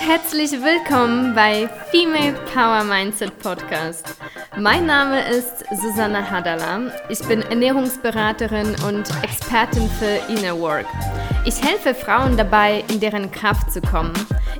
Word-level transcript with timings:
Herzlich 0.00 0.50
willkommen 0.50 1.32
bei 1.34 1.68
Female 1.92 2.32
Power 2.52 2.82
Mindset 2.82 3.38
Podcast. 3.38 4.16
Mein 4.58 4.86
Name 4.86 5.20
ist 5.28 5.64
Susanne 5.80 6.28
Hadala. 6.28 6.90
Ich 7.08 7.20
bin 7.20 7.42
Ernährungsberaterin 7.42 8.74
und 8.84 9.08
Expertin 9.22 9.88
für 9.88 10.18
Inner 10.32 10.58
Work. 10.58 10.86
Ich 11.44 11.62
helfe 11.62 11.94
Frauen 11.94 12.36
dabei, 12.36 12.82
in 12.88 12.98
deren 12.98 13.30
Kraft 13.30 13.70
zu 13.70 13.80
kommen, 13.80 14.12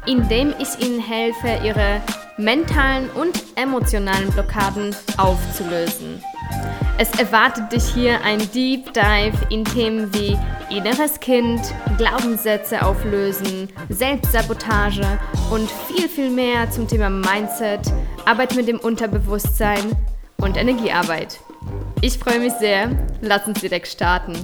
indem 0.07 0.55
ich 0.61 0.79
ihnen 0.79 1.00
helfe, 1.00 1.59
ihre 1.64 2.00
mentalen 2.37 3.11
und 3.11 3.43
emotionalen 3.57 4.30
Blockaden 4.30 4.95
aufzulösen. 5.16 6.22
Es 6.99 7.11
erwartet 7.19 7.73
dich 7.73 7.85
hier 7.95 8.21
ein 8.23 8.39
Deep 8.53 8.93
Dive 8.93 9.46
in 9.51 9.64
Themen 9.64 10.13
wie 10.14 10.39
inneres 10.71 11.18
Kind, 11.18 11.61
Glaubenssätze 11.96 12.85
auflösen, 12.85 13.68
Selbstsabotage 13.89 15.18
und 15.51 15.71
viel, 15.71 16.09
viel 16.09 16.31
mehr 16.31 16.71
zum 16.71 16.87
Thema 16.87 17.09
Mindset, 17.09 17.81
Arbeit 18.27 18.55
mit 18.55 18.68
dem 18.68 18.79
Unterbewusstsein 18.79 19.96
und 20.37 20.57
Energiearbeit. 20.57 21.41
Ich 22.03 22.18
freue 22.18 22.41
mich 22.41 22.53
sehr. 22.55 22.91
Lass 23.23 23.46
uns 23.46 23.61
direkt 23.61 23.89
starten. 23.89 24.35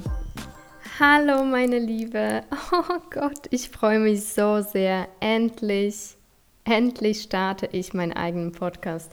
Hallo 0.98 1.44
meine 1.44 1.78
Liebe. 1.78 2.42
Oh 2.72 2.98
Gott, 3.10 3.46
ich 3.50 3.68
freue 3.68 3.98
mich 3.98 4.24
so 4.24 4.62
sehr. 4.62 5.08
Endlich, 5.20 6.16
endlich 6.64 7.22
starte 7.22 7.68
ich 7.72 7.94
meinen 7.94 8.14
eigenen 8.14 8.52
Podcast. 8.52 9.12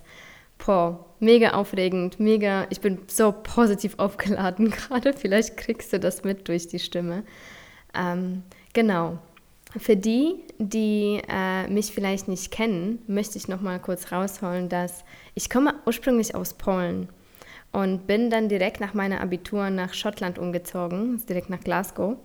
Boah, 0.66 1.06
mega 1.20 1.52
aufregend, 1.52 2.20
mega, 2.20 2.66
ich 2.72 2.82
bin 2.82 2.98
so 3.08 3.32
positiv 3.32 3.96
aufgeladen 3.98 4.72
gerade. 4.72 5.14
Vielleicht 5.14 5.58
kriegst 5.58 5.94
du 5.94 6.00
das 6.00 6.24
mit 6.24 6.48
durch 6.48 6.68
die 6.68 6.80
Stimme. 6.80 7.24
Ähm, 7.94 8.42
genau. 8.74 9.20
Für 9.78 9.96
die, 9.96 10.36
die 10.58 11.22
äh, 11.28 11.68
mich 11.68 11.92
vielleicht 11.92 12.28
nicht 12.28 12.50
kennen, 12.50 13.00
möchte 13.08 13.38
ich 13.38 13.48
noch 13.48 13.62
mal 13.62 13.80
kurz 13.80 14.12
rausholen, 14.12 14.70
dass 14.70 15.04
ich 15.34 15.50
komme 15.50 15.76
ursprünglich 15.86 16.34
aus 16.34 16.54
Polen 16.54 17.10
und 17.72 18.08
bin 18.08 18.30
dann 18.30 18.48
direkt 18.48 18.80
nach 18.80 18.94
meiner 18.94 19.20
Abitur 19.20 19.70
nach 19.70 19.94
Schottland 19.94 20.40
umgezogen, 20.40 21.22
direkt 21.28 21.50
nach 21.50 21.60
Glasgow, 21.60 22.16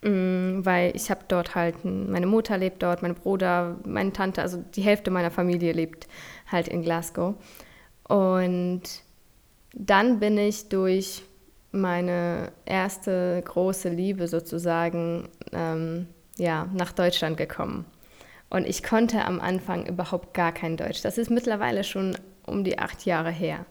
weil 0.00 0.94
ich 0.94 1.10
habe 1.10 1.22
dort 1.26 1.54
halt, 1.54 1.84
meine 1.84 2.26
Mutter 2.26 2.56
lebt 2.56 2.82
dort, 2.82 3.02
mein 3.02 3.14
Bruder, 3.14 3.76
meine 3.84 4.12
Tante, 4.12 4.42
also 4.42 4.62
die 4.74 4.82
Hälfte 4.82 5.10
meiner 5.10 5.30
Familie 5.30 5.72
lebt 5.72 6.06
halt 6.46 6.68
in 6.68 6.82
Glasgow. 6.82 7.34
Und 8.04 8.82
dann 9.74 10.20
bin 10.20 10.38
ich 10.38 10.68
durch 10.68 11.22
meine 11.72 12.52
erste 12.64 13.42
große 13.44 13.88
Liebe 13.88 14.28
sozusagen 14.28 15.28
ähm, 15.52 16.06
ja, 16.36 16.68
nach 16.72 16.92
Deutschland 16.92 17.36
gekommen. 17.36 17.84
Und 18.50 18.66
ich 18.66 18.82
konnte 18.82 19.24
am 19.24 19.40
Anfang 19.40 19.86
überhaupt 19.86 20.32
gar 20.32 20.52
kein 20.52 20.76
Deutsch. 20.76 21.02
Das 21.02 21.18
ist 21.18 21.30
mittlerweile 21.30 21.84
schon 21.84 22.16
um 22.46 22.64
die 22.64 22.78
acht 22.78 23.04
Jahre 23.04 23.30
her. 23.30 23.66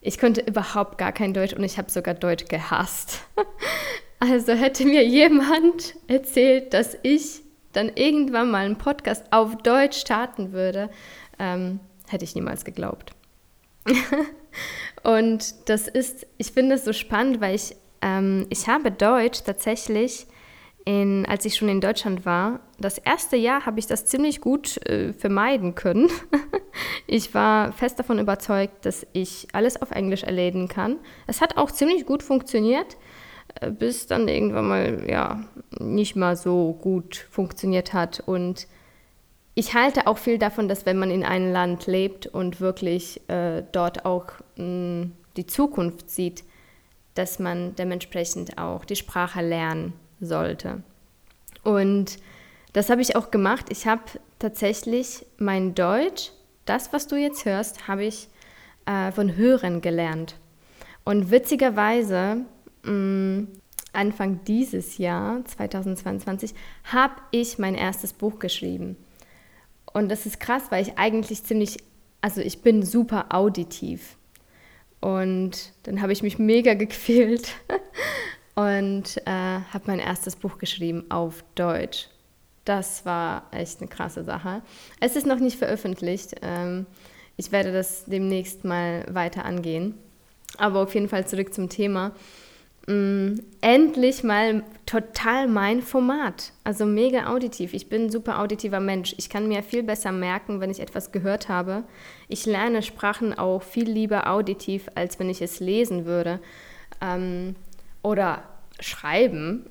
Ich 0.00 0.18
konnte 0.18 0.40
überhaupt 0.40 0.96
gar 0.96 1.12
kein 1.12 1.34
Deutsch 1.34 1.52
und 1.52 1.64
ich 1.64 1.76
habe 1.76 1.90
sogar 1.90 2.14
Deutsch 2.14 2.46
gehasst. 2.46 3.26
Also 4.20 4.52
hätte 4.52 4.84
mir 4.84 5.04
jemand 5.04 5.94
erzählt, 6.08 6.74
dass 6.74 6.96
ich 7.02 7.42
dann 7.72 7.92
irgendwann 7.94 8.50
mal 8.50 8.64
einen 8.66 8.78
Podcast 8.78 9.24
auf 9.30 9.56
Deutsch 9.58 9.98
starten 9.98 10.52
würde, 10.52 10.90
ähm, 11.38 11.80
hätte 12.08 12.24
ich 12.24 12.34
niemals 12.34 12.64
geglaubt. 12.64 13.12
und 15.04 15.68
das 15.68 15.86
ist, 15.86 16.26
ich 16.36 16.52
finde 16.52 16.74
es 16.74 16.84
so 16.84 16.92
spannend, 16.92 17.40
weil 17.40 17.54
ich, 17.54 17.76
ähm, 18.02 18.46
ich 18.50 18.66
habe 18.68 18.90
Deutsch 18.90 19.42
tatsächlich, 19.44 20.26
in, 20.84 21.26
als 21.26 21.44
ich 21.44 21.54
schon 21.54 21.68
in 21.68 21.80
Deutschland 21.80 22.24
war, 22.24 22.60
das 22.78 22.96
erste 22.96 23.36
Jahr 23.36 23.66
habe 23.66 23.78
ich 23.78 23.86
das 23.86 24.06
ziemlich 24.06 24.40
gut 24.40 24.78
äh, 24.86 25.12
vermeiden 25.12 25.74
können. 25.74 26.08
ich 27.06 27.34
war 27.34 27.72
fest 27.72 27.98
davon 27.98 28.18
überzeugt, 28.18 28.86
dass 28.86 29.06
ich 29.12 29.48
alles 29.52 29.80
auf 29.82 29.90
Englisch 29.90 30.22
erledigen 30.22 30.66
kann. 30.66 30.96
Es 31.26 31.42
hat 31.42 31.58
auch 31.58 31.70
ziemlich 31.70 32.06
gut 32.06 32.22
funktioniert, 32.22 32.96
bis 33.78 34.06
dann 34.06 34.28
irgendwann 34.28 34.68
mal 34.68 35.04
ja 35.08 35.42
nicht 35.78 36.16
mal 36.16 36.36
so 36.36 36.72
gut 36.80 37.26
funktioniert 37.30 37.92
hat 37.92 38.20
und 38.26 38.66
ich 39.54 39.74
halte 39.74 40.06
auch 40.06 40.18
viel 40.18 40.38
davon, 40.38 40.68
dass 40.68 40.86
wenn 40.86 40.98
man 40.98 41.10
in 41.10 41.24
einem 41.24 41.52
Land 41.52 41.88
lebt 41.88 42.28
und 42.28 42.60
wirklich 42.60 43.28
äh, 43.28 43.64
dort 43.72 44.04
auch 44.04 44.26
mh, 44.54 45.08
die 45.36 45.46
Zukunft 45.46 46.10
sieht, 46.10 46.44
dass 47.14 47.40
man 47.40 47.74
dementsprechend 47.74 48.56
auch 48.56 48.84
die 48.84 48.94
Sprache 48.94 49.42
lernen 49.42 49.94
sollte. 50.20 50.84
Und 51.64 52.18
das 52.72 52.88
habe 52.88 53.02
ich 53.02 53.16
auch 53.16 53.32
gemacht. 53.32 53.66
Ich 53.70 53.88
habe 53.88 54.02
tatsächlich 54.38 55.26
mein 55.38 55.74
Deutsch, 55.74 56.30
das, 56.64 56.92
was 56.92 57.08
du 57.08 57.16
jetzt 57.16 57.44
hörst, 57.44 57.88
habe 57.88 58.04
ich 58.04 58.28
äh, 58.86 59.10
von 59.10 59.34
Hören 59.36 59.80
gelernt. 59.80 60.36
Und 61.04 61.32
witzigerweise, 61.32 62.42
Anfang 63.92 64.44
dieses 64.44 64.98
Jahr, 64.98 65.44
2022, 65.44 66.54
habe 66.84 67.14
ich 67.30 67.58
mein 67.58 67.74
erstes 67.74 68.12
Buch 68.12 68.38
geschrieben. 68.38 68.96
Und 69.92 70.08
das 70.08 70.26
ist 70.26 70.38
krass, 70.40 70.64
weil 70.70 70.82
ich 70.82 70.98
eigentlich 70.98 71.42
ziemlich, 71.42 71.78
also 72.20 72.40
ich 72.40 72.62
bin 72.62 72.84
super 72.84 73.26
auditiv. 73.30 74.16
Und 75.00 75.72
dann 75.84 76.02
habe 76.02 76.12
ich 76.12 76.22
mich 76.22 76.38
mega 76.38 76.74
gequält 76.74 77.54
und 78.54 79.16
äh, 79.24 79.30
habe 79.30 79.84
mein 79.86 79.98
erstes 79.98 80.36
Buch 80.36 80.58
geschrieben 80.58 81.04
auf 81.10 81.44
Deutsch. 81.54 82.08
Das 82.64 83.06
war 83.06 83.46
echt 83.50 83.80
eine 83.80 83.88
krasse 83.88 84.24
Sache. 84.24 84.62
Es 85.00 85.16
ist 85.16 85.26
noch 85.26 85.38
nicht 85.38 85.56
veröffentlicht. 85.56 86.36
Ähm, 86.42 86.86
ich 87.36 87.50
werde 87.50 87.72
das 87.72 88.04
demnächst 88.04 88.64
mal 88.64 89.06
weiter 89.08 89.44
angehen. 89.44 89.94
Aber 90.58 90.82
auf 90.82 90.94
jeden 90.94 91.08
Fall 91.08 91.26
zurück 91.26 91.54
zum 91.54 91.68
Thema 91.68 92.12
mh, 92.88 92.94
mm, 92.94 93.40
endlich 93.60 94.24
mal 94.24 94.62
total 94.86 95.46
mein 95.48 95.82
Format. 95.82 96.52
Also 96.64 96.86
mega 96.86 97.32
auditiv. 97.32 97.74
Ich 97.74 97.88
bin 97.88 98.06
ein 98.06 98.10
super 98.10 98.40
auditiver 98.40 98.80
Mensch. 98.80 99.14
Ich 99.18 99.28
kann 99.28 99.48
mir 99.48 99.62
viel 99.62 99.82
besser 99.82 100.12
merken, 100.12 100.60
wenn 100.60 100.70
ich 100.70 100.80
etwas 100.80 101.12
gehört 101.12 101.48
habe. 101.48 101.84
Ich 102.28 102.46
lerne 102.46 102.82
Sprachen 102.82 103.38
auch 103.38 103.62
viel 103.62 103.88
lieber 103.88 104.28
auditiv, 104.28 104.88
als 104.94 105.18
wenn 105.18 105.30
ich 105.30 105.42
es 105.42 105.60
lesen 105.60 106.06
würde. 106.06 106.40
Ähm, 107.00 107.54
oder 108.02 108.42
schreiben. 108.80 109.66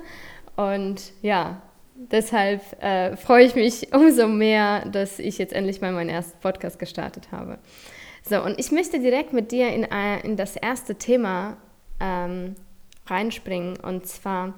Und 0.56 1.12
ja, 1.22 1.62
deshalb 1.94 2.82
äh, 2.82 3.16
freue 3.16 3.44
ich 3.44 3.54
mich 3.54 3.92
umso 3.94 4.28
mehr, 4.28 4.86
dass 4.86 5.18
ich 5.18 5.38
jetzt 5.38 5.52
endlich 5.52 5.80
mal 5.80 5.92
meinen 5.92 6.10
ersten 6.10 6.38
Podcast 6.40 6.78
gestartet 6.78 7.28
habe. 7.32 7.58
So, 8.28 8.42
und 8.42 8.58
ich 8.58 8.72
möchte 8.72 8.98
direkt 8.98 9.32
mit 9.32 9.52
dir 9.52 9.68
in, 9.70 9.84
äh, 9.84 10.20
in 10.20 10.36
das 10.36 10.56
erste 10.56 10.96
Thema 10.96 11.56
ähm, 12.00 12.56
reinspringen. 13.06 13.78
Und 13.78 14.06
zwar, 14.06 14.54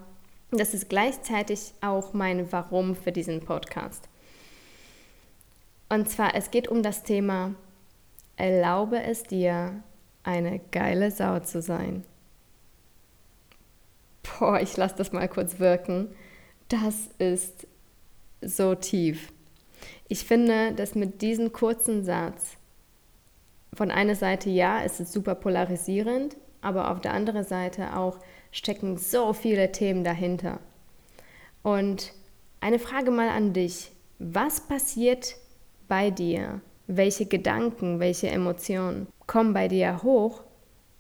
das 0.51 0.75
ist 0.75 0.89
gleichzeitig 0.89 1.73
auch 1.81 2.13
mein 2.13 2.51
Warum 2.53 2.95
für 2.95 3.13
diesen 3.13 3.41
Podcast. 3.41 4.09
Und 5.89 6.09
zwar, 6.09 6.35
es 6.35 6.51
geht 6.51 6.69
um 6.69 6.83
das 6.83 7.03
Thema, 7.03 7.55
erlaube 8.37 9.03
es 9.03 9.25
dir, 9.25 9.83
eine 10.23 10.61
geile 10.71 11.11
Sau 11.11 11.41
zu 11.41 11.63
sein. 11.63 12.05
Boah, 14.23 14.61
ich 14.61 14.77
lasse 14.77 14.97
das 14.97 15.13
mal 15.13 15.29
kurz 15.29 15.59
wirken. 15.59 16.09
Das 16.69 17.09
ist 17.19 17.67
so 18.41 18.75
tief. 18.75 19.33
Ich 20.09 20.25
finde, 20.25 20.73
dass 20.73 20.95
mit 20.95 21.23
diesem 21.23 21.53
kurzen 21.53 22.05
Satz 22.05 22.57
von 23.75 23.91
einer 23.91 24.15
Seite 24.15 24.51
ja, 24.51 24.83
es 24.83 25.01
ist 25.01 25.13
super 25.13 25.35
polarisierend, 25.35 26.37
aber 26.63 26.91
auf 26.91 27.01
der 27.01 27.15
anderen 27.15 27.45
Seite 27.45 27.97
auch 27.97 28.19
stecken 28.51 28.97
so 28.97 29.33
viele 29.33 29.73
Themen 29.73 30.05
dahinter. 30.05 30.59
Und 31.63 32.13
eine 32.61 32.79
Frage 32.79 33.11
mal 33.11 33.29
an 33.29 33.53
dich. 33.53 33.93
Was 34.19 34.61
passiert 34.61 35.37
bei 35.89 36.11
dir? 36.11 36.61
Welche 36.87 37.27
Gedanken, 37.27 38.01
welche 38.01 38.29
Emotionen 38.29 39.07
kommen 39.27 39.55
bei 39.55 39.69
dir 39.69 40.03
hoch 40.03 40.43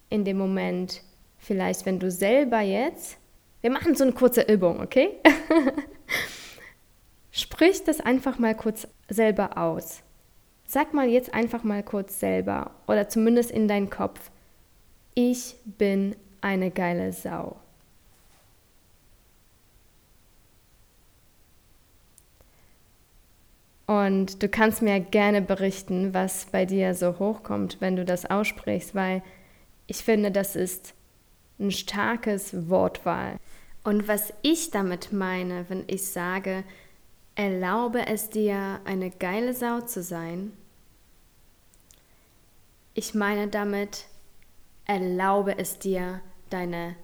in 0.08 0.24
dem 0.24 0.38
Moment, 0.38 1.02
vielleicht 1.38 1.86
wenn 1.86 1.98
du 1.98 2.10
selber 2.10 2.60
jetzt, 2.60 3.18
wir 3.60 3.70
machen 3.70 3.94
so 3.94 4.04
eine 4.04 4.12
kurze 4.12 4.42
Übung, 4.42 4.80
okay? 4.80 5.10
Sprich 7.30 7.84
das 7.84 8.00
einfach 8.00 8.38
mal 8.38 8.54
kurz 8.54 8.88
selber 9.08 9.58
aus. 9.58 10.02
Sag 10.64 10.94
mal 10.94 11.08
jetzt 11.08 11.34
einfach 11.34 11.62
mal 11.62 11.82
kurz 11.82 12.20
selber 12.20 12.70
oder 12.86 13.08
zumindest 13.08 13.50
in 13.50 13.68
deinen 13.68 13.90
Kopf, 13.90 14.30
ich 15.14 15.56
bin 15.64 16.16
eine 16.40 16.70
geile 16.70 17.12
Sau. 17.12 17.56
Und 23.86 24.40
du 24.40 24.48
kannst 24.48 24.82
mir 24.82 25.00
gerne 25.00 25.42
berichten, 25.42 26.14
was 26.14 26.46
bei 26.46 26.64
dir 26.64 26.94
so 26.94 27.18
hochkommt, 27.18 27.80
wenn 27.80 27.96
du 27.96 28.04
das 28.04 28.24
aussprichst, 28.24 28.94
weil 28.94 29.20
ich 29.88 30.04
finde, 30.04 30.30
das 30.30 30.54
ist 30.54 30.94
ein 31.58 31.72
starkes 31.72 32.68
Wortwahl. 32.68 33.36
Und 33.82 34.06
was 34.06 34.32
ich 34.42 34.70
damit 34.70 35.12
meine, 35.12 35.68
wenn 35.68 35.82
ich 35.88 36.06
sage, 36.06 36.62
erlaube 37.34 38.06
es 38.06 38.30
dir, 38.30 38.80
eine 38.84 39.10
geile 39.10 39.54
Sau 39.54 39.80
zu 39.80 40.04
sein, 40.04 40.52
ich 42.94 43.14
meine 43.14 43.48
damit, 43.48 44.06
erlaube 44.90 45.56
es 45.56 45.78
dir, 45.78 46.20
deine 46.50 46.96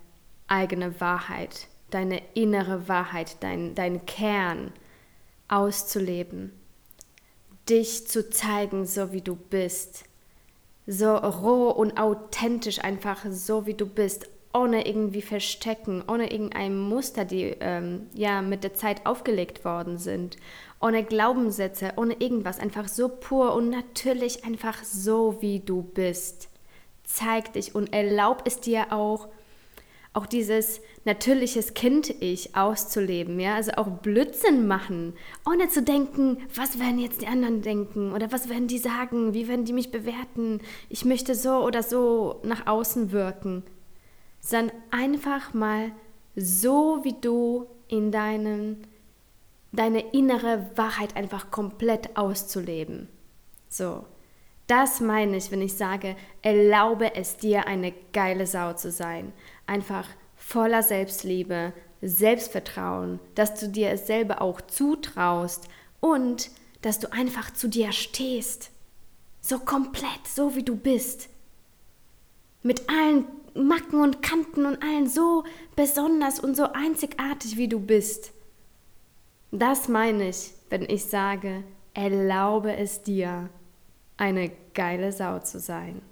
eigene 0.49 1.01
Wahrheit, 1.01 1.69
deine 1.91 2.21
innere 2.35 2.89
Wahrheit, 2.89 3.37
dein, 3.45 3.77
dein 3.77 4.05
Kern 4.07 4.73
auszuleben, 5.47 6.51
dich 7.69 8.09
zu 8.09 8.29
zeigen, 8.29 8.87
so 8.87 9.13
wie 9.13 9.21
du 9.21 9.37
bist, 9.37 10.05
so 10.89 11.15
roh 11.15 11.71
und 11.71 11.97
authentisch, 11.97 12.83
einfach 12.83 13.25
so 13.31 13.67
wie 13.67 13.75
du 13.75 13.87
bist, 13.87 14.29
ohne 14.53 14.85
irgendwie 14.89 15.23
Verstecken, 15.23 16.03
ohne 16.09 16.33
irgendein 16.33 16.77
Muster, 16.77 17.25
die 17.25 17.55
ähm, 17.61 18.09
ja 18.15 18.43
mit 18.43 18.65
der 18.65 18.75
Zeit 18.75 19.07
aufgelegt 19.07 19.65
worden 19.65 19.97
sind, 19.97 20.39
ohne 20.81 21.05
Glaubenssätze, 21.05 21.93
ohne 21.95 22.15
irgendwas, 22.15 22.59
einfach 22.59 22.89
so 22.89 23.09
pur 23.09 23.55
und 23.55 23.71
natürlich 23.71 24.45
einfach 24.45 24.83
so 24.83 25.41
wie 25.41 25.61
du 25.61 25.83
bist. 25.83 26.49
Zeig 27.07 27.55
dich 27.55 27.75
und 27.75 27.93
erlaub 27.95 28.43
es 28.45 28.61
dir 28.61 28.93
auch, 28.93 29.29
auch 30.13 30.27
dieses 30.27 30.81
natürliches 31.05 31.75
Kind-Ich 31.75 32.57
auszuleben, 32.57 33.39
ja, 33.39 33.55
also 33.55 33.73
auch 33.73 33.87
Blödsinn 33.87 34.67
machen, 34.67 35.15
ohne 35.49 35.69
zu 35.69 35.83
denken, 35.83 36.39
was 36.55 36.81
werden 36.81 36.99
jetzt 36.99 37.23
die 37.23 37.29
anderen 37.29 37.63
denken 37.63 38.13
oder 38.13 38.33
was 38.33 38.49
werden 38.49 38.67
die 38.67 38.79
sagen, 38.79 39.35
wie 39.35 39.47
werden 39.47 39.65
die 39.65 39.73
mich 39.73 39.93
bewerten, 39.93 40.61
ich 40.89 41.05
möchte 41.05 41.35
so 41.35 41.59
oder 41.59 41.83
so 41.83 42.41
nach 42.43 42.67
außen 42.67 43.13
wirken, 43.13 43.63
sondern 44.41 44.77
einfach 44.91 45.55
mal 45.55 45.93
so, 46.35 47.01
wie 47.03 47.15
du 47.21 47.67
in 47.89 48.11
deinen, 48.11 48.87
deine 49.73 50.13
innere 50.13 50.71
Wahrheit 50.75 51.15
einfach 51.15 51.51
komplett 51.51 52.17
auszuleben. 52.17 53.09
So, 53.69 54.05
das 54.67 55.01
meine 55.01 55.37
ich, 55.37 55.51
wenn 55.51 55.63
ich 55.63 55.75
sage, 55.75 56.17
erlaube 56.43 57.15
es 57.15 57.37
dir, 57.37 57.67
eine 57.67 57.93
geile 58.13 58.47
Sau 58.47 58.73
zu 58.73 58.91
sein. 58.91 59.33
Einfach 59.67 60.09
voller 60.37 60.83
Selbstliebe, 60.83 61.73
Selbstvertrauen, 62.03 63.21
dass 63.35 63.59
du 63.59 63.69
dir 63.69 63.91
es 63.91 64.07
selber 64.07 64.43
auch 64.43 64.61
zutraust 64.61 65.69
und 66.01 66.51
dass 66.83 66.99
du 66.99 67.13
einfach 67.13 67.53
zu 67.53 67.69
dir 67.69 67.93
stehst. 67.93 68.71
So 69.41 69.59
komplett, 69.59 70.27
so 70.27 70.57
wie 70.57 70.63
du 70.63 70.77
bist. 70.77 71.29
Mit 72.63 72.89
allen 72.91 73.27
Macken 73.55 74.01
und 74.01 74.23
Kanten 74.23 74.67
und 74.67 74.83
allen 74.83 75.09
so 75.09 75.45
besonders 75.77 76.41
und 76.41 76.57
so 76.57 76.73
einzigartig, 76.73 77.57
wie 77.57 77.69
du 77.69 77.81
bist. 77.81 78.33
Das 79.53 79.89
meine 79.89 80.29
ich, 80.29 80.53
wenn 80.69 80.83
ich 80.83 81.05
sage, 81.05 81.63
erlaube 81.95 82.77
es 82.77 83.03
dir, 83.03 83.49
eine 84.17 84.51
geile 84.75 85.13
Sau 85.13 85.39
zu 85.41 85.59
sein. 85.61 86.03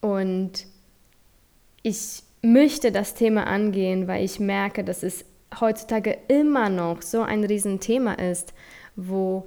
Und 0.00 0.66
ich 1.82 2.22
möchte 2.42 2.92
das 2.92 3.14
Thema 3.14 3.46
angehen, 3.46 4.08
weil 4.08 4.24
ich 4.24 4.38
merke, 4.40 4.84
dass 4.84 5.02
es 5.02 5.24
heutzutage 5.60 6.18
immer 6.28 6.68
noch 6.68 7.02
so 7.02 7.22
ein 7.22 7.44
Riesenthema 7.44 8.14
ist, 8.14 8.54
wo 8.94 9.46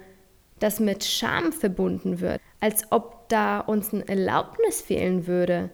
das 0.60 0.80
mit 0.80 1.04
Scham 1.04 1.52
verbunden 1.52 2.20
wird, 2.20 2.42
als 2.60 2.92
ob 2.92 3.30
da 3.30 3.60
uns 3.60 3.94
ein 3.94 4.08
Erlaubnis 4.08 4.82
fehlen 4.82 5.28
würde, 5.28 5.70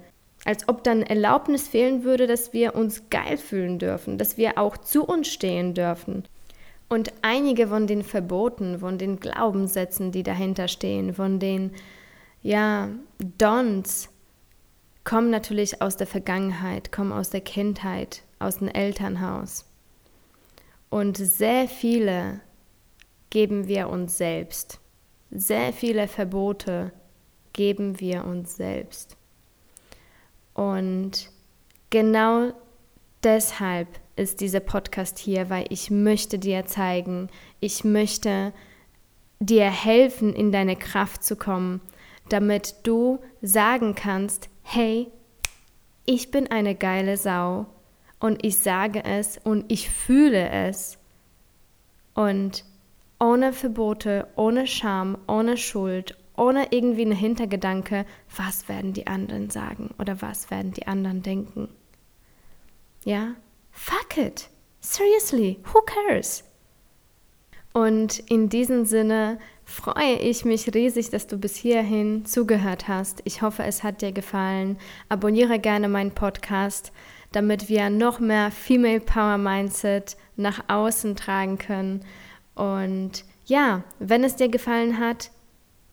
als 0.45 0.67
ob 0.69 0.83
dann 0.83 1.01
Erlaubnis 1.01 1.67
fehlen 1.67 2.03
würde, 2.03 2.27
dass 2.27 2.53
wir 2.53 2.75
uns 2.75 3.09
geil 3.09 3.37
fühlen 3.37 3.79
dürfen, 3.79 4.17
dass 4.17 4.37
wir 4.37 4.57
auch 4.57 4.77
zu 4.77 5.03
uns 5.03 5.27
stehen 5.27 5.73
dürfen. 5.73 6.25
Und 6.87 7.13
einige 7.21 7.67
von 7.67 7.87
den 7.87 8.03
Verboten, 8.03 8.79
von 8.79 8.97
den 8.97 9.19
Glaubenssätzen, 9.19 10.11
die 10.11 10.23
dahinter 10.23 10.67
stehen, 10.67 11.13
von 11.13 11.39
den, 11.39 11.71
ja, 12.43 12.89
Dons, 13.37 14.09
kommen 15.03 15.29
natürlich 15.29 15.81
aus 15.81 15.97
der 15.97 16.07
Vergangenheit, 16.07 16.91
kommen 16.91 17.11
aus 17.11 17.29
der 17.29 17.41
Kindheit, 17.41 18.23
aus 18.39 18.57
dem 18.57 18.67
Elternhaus. 18.67 19.65
Und 20.89 21.17
sehr 21.17 21.67
viele 21.67 22.41
geben 23.29 23.67
wir 23.67 23.89
uns 23.89 24.17
selbst. 24.17 24.79
Sehr 25.31 25.73
viele 25.73 26.07
Verbote 26.07 26.91
geben 27.53 27.99
wir 27.99 28.25
uns 28.25 28.55
selbst. 28.55 29.17
Und 30.53 31.29
genau 31.89 32.53
deshalb 33.25 33.87
ist 34.15 34.39
dieser 34.39 34.61
Podcast 34.61 35.19
hier, 35.19 35.49
weil 35.49 35.65
ich 35.69 35.91
möchte 35.91 36.39
dir 36.39 36.65
zeigen, 36.65 37.29
ich 37.59 37.83
möchte 37.83 38.53
dir 39.39 39.69
helfen, 39.69 40.33
in 40.33 40.51
deine 40.51 40.75
Kraft 40.75 41.23
zu 41.23 41.35
kommen, 41.35 41.81
damit 42.29 42.75
du 42.83 43.19
sagen 43.41 43.95
kannst, 43.95 44.49
hey, 44.61 45.07
ich 46.05 46.31
bin 46.31 46.49
eine 46.49 46.75
geile 46.75 47.17
Sau 47.17 47.65
und 48.19 48.45
ich 48.45 48.57
sage 48.59 49.03
es 49.03 49.37
und 49.43 49.65
ich 49.71 49.89
fühle 49.89 50.49
es. 50.49 50.97
Und 52.13 52.63
ohne 53.19 53.53
Verbote, 53.53 54.27
ohne 54.35 54.67
Scham, 54.67 55.17
ohne 55.27 55.57
Schuld, 55.57 56.15
ohne 56.37 56.67
irgendwie 56.71 57.01
einen 57.01 57.11
Hintergedanke, 57.11 58.05
was 58.35 58.69
werden 58.69 58.93
die 58.93 59.07
anderen 59.07 59.49
sagen 59.49 59.93
oder 59.99 60.21
was 60.21 60.51
werden 60.51 60.71
die 60.71 60.87
anderen 60.87 61.23
denken. 61.23 61.69
Ja, 63.05 63.35
fuck 63.69 64.17
it. 64.17 64.49
Seriously, 64.81 65.59
who 65.71 65.79
cares? 65.81 66.43
Und 67.71 68.19
in 68.31 68.49
diesem 68.49 68.85
Sinne 68.85 69.37
freue 69.63 70.15
ich 70.15 70.43
mich 70.43 70.73
riesig, 70.73 71.11
dass 71.11 71.27
du 71.27 71.37
bis 71.37 71.55
hierhin 71.55 72.25
zugehört 72.25 72.87
hast. 72.87 73.21
Ich 73.25 73.43
hoffe, 73.43 73.63
es 73.63 73.83
hat 73.83 74.01
dir 74.01 74.11
gefallen. 74.11 74.79
Abonniere 75.07 75.59
gerne 75.59 75.87
meinen 75.87 76.11
Podcast, 76.11 76.91
damit 77.31 77.69
wir 77.69 77.91
noch 77.91 78.19
mehr 78.19 78.49
Female 78.49 79.01
Power 79.01 79.37
Mindset 79.37 80.17
nach 80.35 80.63
außen 80.67 81.15
tragen 81.15 81.59
können. 81.59 82.03
Und 82.55 83.23
ja, 83.45 83.83
wenn 83.99 84.23
es 84.23 84.35
dir 84.35 84.49
gefallen 84.49 84.99
hat, 84.99 85.29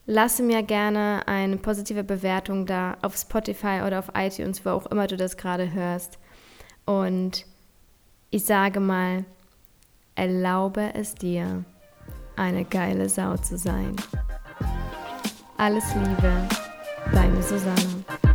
lasse 0.07 0.43
mir 0.43 0.63
gerne 0.63 1.23
eine 1.27 1.59
positive 1.59 2.05
Bewertung 2.05 2.65
da 2.65 2.97
auf 3.03 3.17
Spotify 3.17 3.83
oder 3.87 3.99
auf 3.99 4.13
iTunes, 4.15 4.65
wo 4.65 4.71
auch 4.71 4.87
immer 4.87 5.09
du 5.09 5.19
das 5.19 5.37
gerade 5.37 5.73
hörst. 5.73 6.19
Und 7.01 7.47
ich 8.31 8.45
sage 8.45 8.81
mal, 8.81 9.25
erlaube 10.15 10.95
es 10.95 11.15
dir, 11.15 11.65
eine 12.37 12.65
geile 12.65 13.09
Sau 13.09 13.37
zu 13.37 13.57
sein. 13.57 13.97
Alles 15.57 15.85
Liebe, 15.95 16.49
deine 17.13 17.43
Susanne. 17.43 18.32